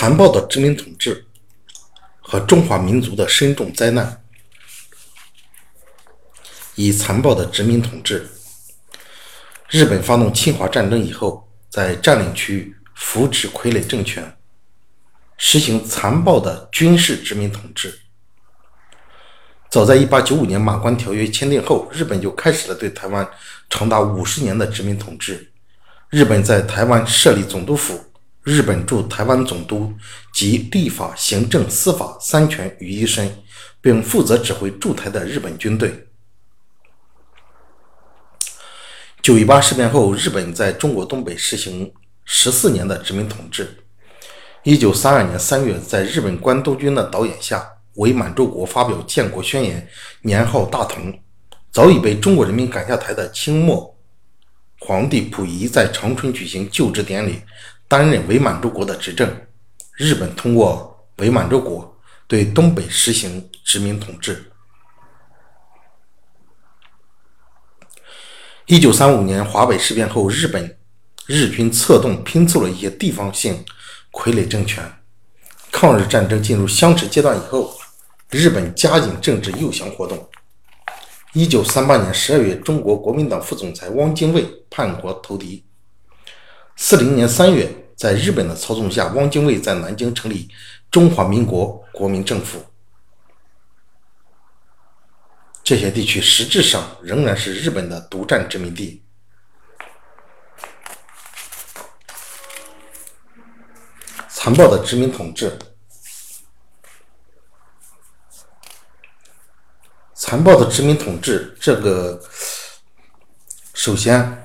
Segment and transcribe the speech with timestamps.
[0.00, 1.26] 残暴的殖民统治
[2.22, 4.24] 和中华民族的深重灾难。
[6.74, 8.26] 以残暴的殖民统治，
[9.68, 14.38] 日本发动侵华战争以后，在占领区扶植傀儡政权，
[15.36, 18.00] 实行残暴的军事殖民统治。
[19.68, 23.28] 早在1895年《马关条约》签订后，日本就开始了对台湾
[23.68, 25.52] 长达五十年的殖民统治。
[26.08, 28.06] 日本在台湾设立总督府。
[28.42, 29.92] 日本驻台湾总督
[30.32, 33.30] 集立法、行政、司法三权于一身，
[33.82, 36.06] 并负责指挥驻台的日本军队。
[39.20, 41.92] 九一八事变后，日本在中国东北实行
[42.24, 43.76] 十四年的殖民统治。
[44.62, 47.66] 一九三二年三月，在日本关东军的导演下，
[47.96, 49.86] 伪满洲国发表建国宣言，
[50.22, 51.20] 年号大同。
[51.70, 53.96] 早已被中国人民赶下台的清末
[54.80, 57.42] 皇帝溥仪在长春举行就职典礼。
[57.90, 59.28] 担任伪满洲国的执政，
[59.96, 64.44] 日本通过伪满洲国对东北实行殖民统治。
[68.66, 70.78] 一九三五年华北事变后，日本
[71.26, 73.64] 日军策动拼凑了一些地方性
[74.12, 74.84] 傀儡政权。
[75.72, 77.76] 抗日战争进入相持阶段以后，
[78.30, 80.30] 日本加紧政治诱降活动。
[81.32, 85.64] 一九三八年十二月，中国国民党副总裁汪精卫叛国投敌。
[86.82, 90.48] 四零年三月，在日本的操纵下，汪精卫在南京成立
[90.90, 92.64] 中华民国国民政府。
[95.62, 99.04] 这些地区实质上仍然是日本的独占殖民地。
[104.30, 105.58] 残暴的殖民统治，
[110.14, 112.18] 残暴的殖民统治，这个
[113.74, 114.39] 首先。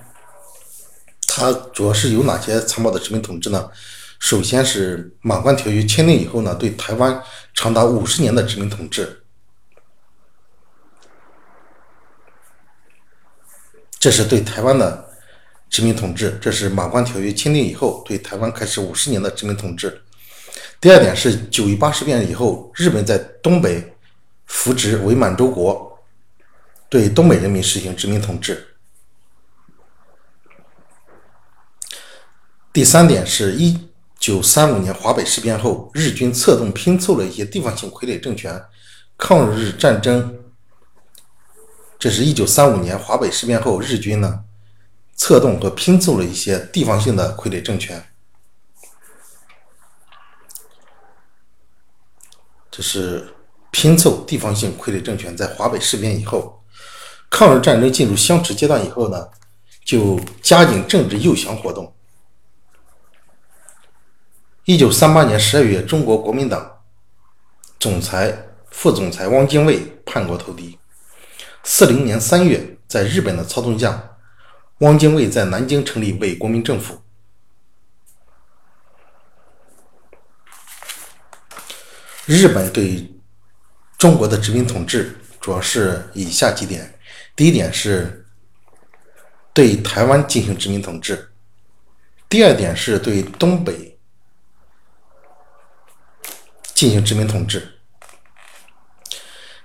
[1.36, 3.70] 它主要是有哪些残暴的殖民统治呢？
[4.20, 7.22] 首先是《马关条约》签订以后呢，对台湾
[7.54, 9.22] 长达五十年的殖民统治，
[14.00, 15.10] 这是对台湾的
[15.70, 16.40] 殖民统治。
[16.42, 20.02] 这是《马关条约》签订以后对台湾开始五十年的殖民统治。
[20.80, 23.94] 第二点是九一八事变以后，日本在东北
[24.46, 26.00] 扶植伪满洲国，
[26.88, 28.66] 对东北人民实行殖民统治。
[32.76, 33.80] 第三点是一
[34.20, 38.62] 九三五年华北事变后，日军策动拼凑了一些地方性傀儡政权。
[39.18, 40.44] 抗日战争，
[41.98, 44.44] 这是一九三五年华北事变后，日军呢
[45.16, 48.06] 策动和拼凑了一些地方性的傀儡政权。
[52.70, 53.26] 这是
[53.72, 56.62] 拼凑地方性傀儡政权，在华北事变以后，
[57.30, 59.30] 抗日战争进入相持阶段以后呢，
[59.86, 61.95] 就加紧政治诱降活动。
[64.66, 66.82] 一九三八年十二月，中国国民党
[67.80, 68.36] 总裁、
[68.72, 70.76] 副总裁汪精卫叛国投敌。
[71.64, 74.18] 四零年三月，在日本的操纵下，
[74.80, 77.00] 汪精卫在南京成立伪国民政府。
[82.26, 83.08] 日本对
[84.00, 86.92] 中国的殖民统治主要是以下几点：
[87.36, 88.26] 第一点是
[89.54, 91.16] 对台湾进行殖民统治；
[92.28, 93.95] 第二点是对东北。
[96.76, 97.80] 进行殖民统治。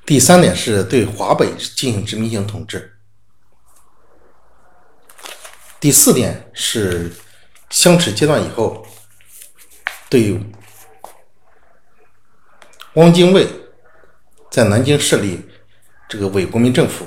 [0.06, 2.96] 第三点是对华北进行殖民性统治。
[5.78, 7.12] 第四点是
[7.68, 8.86] 相持阶段以后，
[10.08, 10.40] 对
[12.94, 13.46] 汪精卫
[14.50, 15.48] 在南京设立
[16.08, 17.06] 这个伪国民政府，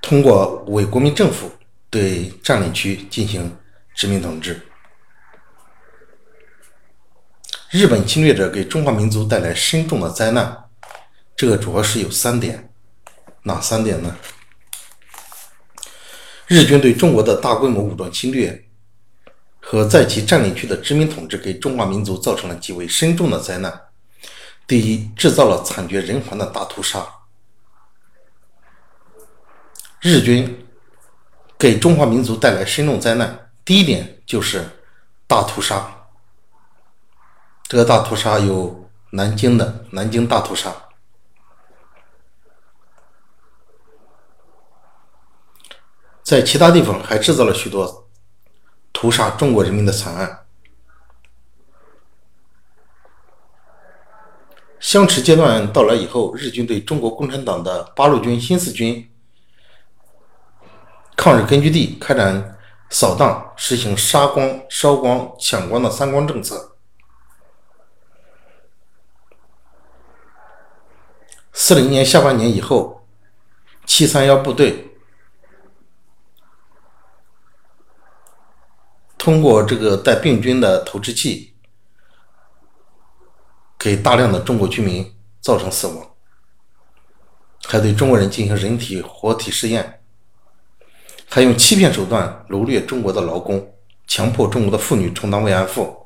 [0.00, 1.50] 通过伪国民政府
[1.88, 3.56] 对占领区进行
[3.94, 4.60] 殖民统治。
[7.70, 10.64] 日本侵略者给中华民族带来深重的灾难，
[11.36, 12.72] 这个主要是有三点，
[13.44, 14.16] 哪三点呢？
[16.48, 18.68] 日军对中国的大规模武装侵略
[19.60, 23.80] 和在其占领区的殖民统治，给中华民族造成了极为深重的灾难。
[24.66, 27.06] 第一，制造了惨绝人寰的大屠杀。
[30.00, 30.66] 日军
[31.56, 34.68] 给中华民族带来深重灾难，第一点就是
[35.28, 35.98] 大屠杀。
[37.70, 40.74] 这个大屠杀有南京的南京大屠杀，
[46.20, 48.08] 在其他地方还制造了许多
[48.92, 50.46] 屠杀中国人民的惨案。
[54.80, 59.08] 相持阶段到来以后，日军对中国共产党的八路军新四军
[61.14, 62.58] 抗日根据地开展
[62.88, 66.69] 扫荡，实行杀光、烧光、抢光的三光政策。
[71.62, 73.06] 四零年下半年以后，
[73.84, 74.96] 七三幺部队
[79.18, 81.54] 通过这个带病菌的投掷器，
[83.78, 86.10] 给大量的中国居民造成死亡，
[87.66, 90.00] 还对中国人进行人体活体试验，
[91.28, 93.74] 还用欺骗手段掳掠中国的劳工，
[94.06, 95.99] 强迫中国的妇女充当慰安妇。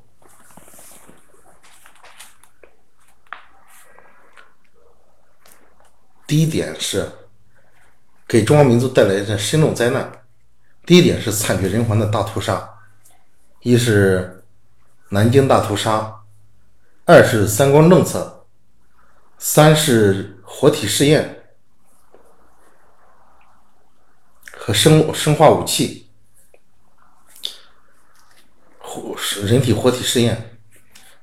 [6.35, 7.09] 第一点是
[8.27, 10.11] 给中华民族带来的深重灾难。
[10.85, 12.69] 第一点是惨绝人寰的大屠杀，
[13.61, 14.43] 一是
[15.11, 16.13] 南京大屠杀，
[17.05, 18.45] 二是三光政策，
[19.39, 21.41] 三是活体试验
[24.57, 26.11] 和生生化武器，
[28.81, 29.15] 活
[29.45, 30.59] 人体活体试验，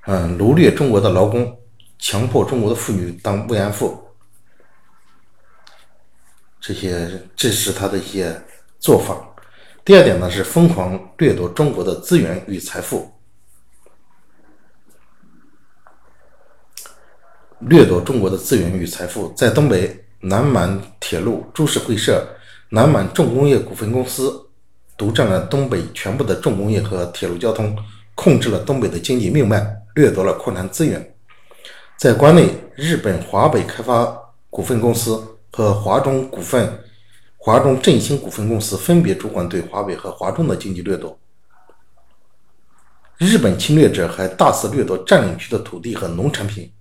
[0.05, 1.59] 嗯，掳掠中国的劳工，
[1.99, 4.07] 强迫中国的妇女当慰安妇。
[6.61, 8.39] 这些，这是他的一些
[8.79, 9.17] 做法。
[9.83, 13.11] 第二点呢，是疯狂掠夺中国的资源与财富，
[17.61, 19.33] 掠夺中国的资源与财富。
[19.35, 22.27] 在东北，南满铁路株式会社、
[22.69, 24.31] 南满重工业股份公司
[24.95, 27.75] 独占了东北全部的重工业和铁路交通，
[28.13, 29.65] 控制了东北的经济命脉，
[29.95, 31.15] 掠夺了矿产资源。
[31.97, 34.15] 在关内，日本华北开发
[34.51, 35.27] 股份公司。
[35.51, 36.81] 和华中股份、
[37.37, 41.17] 华中振兴股份公司分别主管对华北和华中的经济掠夺。
[43.17, 46.71] 日本侵略者还大肆掠夺占领区的土地和农产品，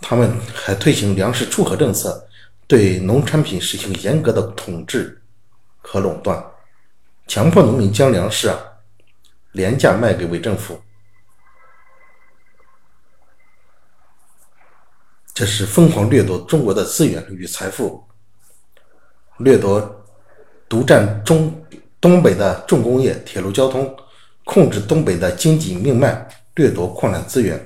[0.00, 2.28] 他们还推行粮食出口政策，
[2.66, 5.22] 对农产品实行严格的统治
[5.80, 6.44] 和垄断，
[7.28, 8.58] 强迫农民将粮食啊
[9.52, 10.78] 廉价卖给伪政府。
[15.42, 18.00] 这是疯狂掠夺中国的资源与财富，
[19.38, 20.04] 掠夺、
[20.68, 21.52] 独占中
[22.00, 23.92] 东北的重工业、铁路交通，
[24.44, 27.60] 控制东北的经济命脉，掠夺矿产资源。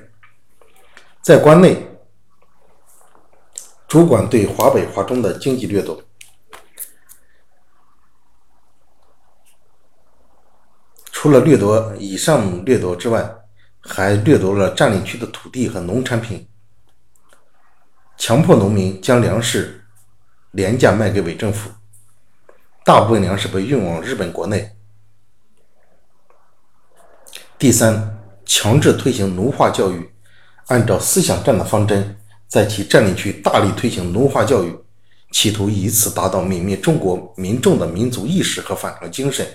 [1.21, 1.77] 在关内，
[3.87, 6.01] 主管对华北、华中的经济掠夺。
[11.11, 13.35] 除了掠夺以上掠夺之外，
[13.81, 16.43] 还掠夺了占领区的土地和农产品。
[18.17, 19.85] 强迫农民将粮食
[20.51, 21.69] 廉价卖给伪政府，
[22.83, 24.71] 大部分粮食被运往日本国内。
[27.59, 30.09] 第三，强制推行奴化教育，
[30.65, 32.17] 按照思想战的方针，
[32.47, 34.75] 在其占领区大力推行奴化教育，
[35.31, 39.47] 企图以此达到泯灭中国民众的民族意识和反抗精神，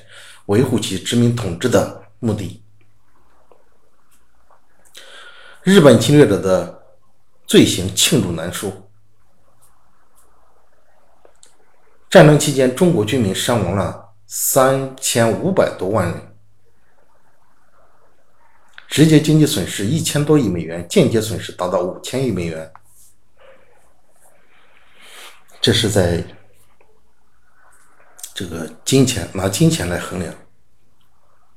[0.47, 2.63] 维护其殖民统治的目的。
[5.65, 6.82] 日本侵略者的。
[7.53, 8.73] 罪行罄竹难书。
[12.09, 16.35] 战争期间，中国军民伤亡了三千五百多万人，
[18.89, 22.73] 直接经济损失一千多亿美元，间接损失达到五千亿美元。
[25.61, 26.25] 这是在
[28.33, 30.35] 这个金钱拿金钱来衡量，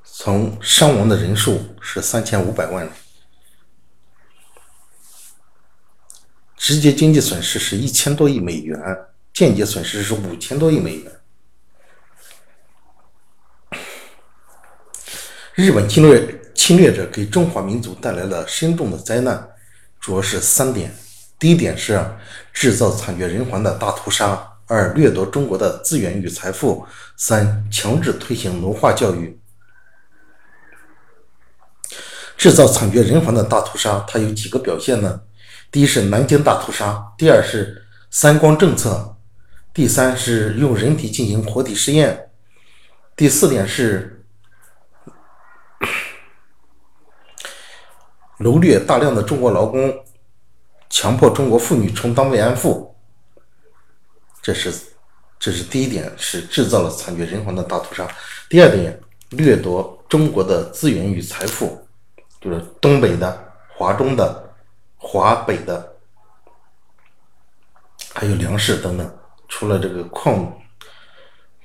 [0.03, 2.93] 从伤亡的人数是三千五百万人。
[6.65, 8.75] 直接经济损失是一千多亿美元，
[9.31, 11.12] 间接损失是五千多亿美元。
[15.53, 19.48] 日本侵略侵略者给中华民族带来了深重的灾难，
[20.00, 20.91] 主要是三点：
[21.38, 22.03] 第一点是
[22.51, 26.84] 制造惨绝人寰的大屠杀；二掠夺中国的资源与财富；
[27.15, 29.39] 三强制推行奴化教育。
[32.36, 35.22] 制造惨绝人寰的大屠杀，它有几个表现呢？
[35.75, 39.17] 第一是南京大屠杀，第二是三光政策，
[39.74, 42.29] 第三是用人体进行活体试验，
[43.13, 44.25] 第四点是
[48.39, 49.94] 掳掠大量的中国劳工，
[50.89, 52.96] 强迫中国妇女充当慰安妇。
[54.41, 54.74] 这是
[55.38, 58.08] 这是第一点，是制造了惨绝人寰的大屠杀。
[58.48, 58.98] 第二点，
[59.32, 61.86] 掠夺中国的资源与财富，
[62.39, 64.44] 就是东北的、华中的。
[65.07, 65.97] 华北的，
[68.12, 70.51] 还有粮食等等，除了这个矿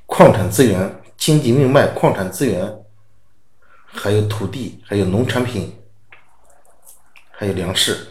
[0.05, 2.85] 矿产资源、经济命脉、矿产资源，
[3.87, 5.75] 还有土地，还有农产品，
[7.31, 8.09] 还有粮食，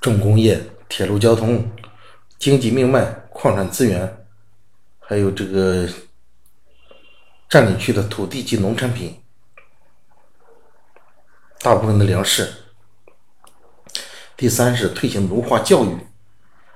[0.00, 1.68] 重工业、铁路交通、
[2.38, 4.26] 经济命脉、矿产资源，
[5.00, 5.88] 还有这个
[7.48, 9.20] 占领区的土地及农产品，
[11.62, 12.50] 大部分的粮食。
[14.36, 15.94] 第三是推行奴化教育，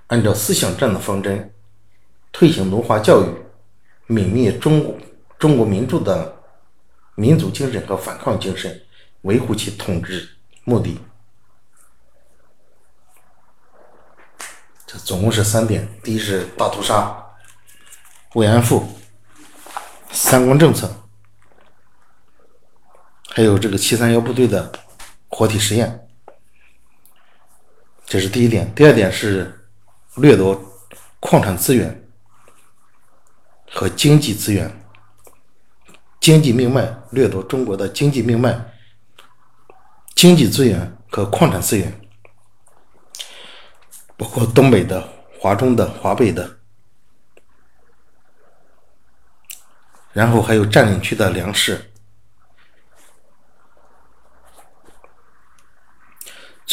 [0.09, 1.53] 按照思想战的方针，
[2.31, 3.27] 推行奴化教育，
[4.09, 5.01] 泯灭中
[5.39, 6.37] 中国民族的
[7.15, 8.83] 民族精神和反抗精神，
[9.23, 10.29] 维护其统治
[10.65, 11.01] 目的。
[14.87, 17.17] 这总共是三点：第一是大屠杀、
[18.35, 18.87] 慰安妇、
[20.13, 20.95] 三光政策，
[23.37, 24.71] 还有这个七三幺部队的
[25.29, 26.09] 活体实验。
[28.07, 28.73] 这是第一点。
[28.77, 29.67] 第二点是
[30.15, 30.55] 掠夺
[31.19, 32.09] 矿产资源
[33.73, 34.71] 和经济资源、
[36.21, 38.73] 经济命脉，掠夺中国的经济命脉、
[40.15, 42.01] 经济资源和矿产资源。
[44.17, 46.57] 包括东北的、华中的、华北的，
[50.13, 51.91] 然后还有占领区的粮食。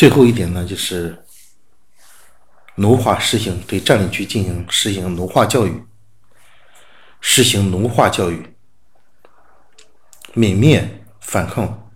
[0.01, 1.23] 最后一点呢，就是
[2.73, 5.85] 奴化实行，对占领区进行实行奴化教育，
[7.19, 8.55] 实行奴化教育，
[10.33, 11.91] 泯灭反抗，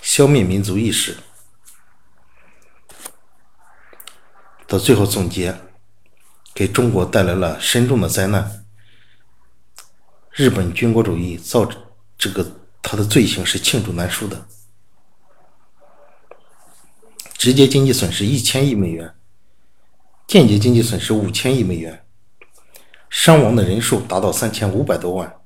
[0.00, 1.16] 消灭民族意识。
[4.66, 5.56] 到最后总结，
[6.52, 8.64] 给中国带来了深重的灾难。
[10.32, 11.64] 日本军国主义造
[12.18, 12.44] 这个，
[12.82, 14.48] 他的罪行是罄竹难书的。
[17.42, 19.14] 直接经济损失一千亿美元，
[20.28, 22.04] 间接经济损失五千亿美元，
[23.10, 25.41] 伤亡的人数达到三千五百多万。